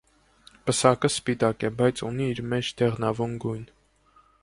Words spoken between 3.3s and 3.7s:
գույն։